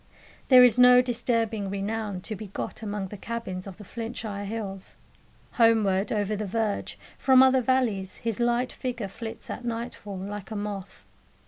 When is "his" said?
8.17-8.39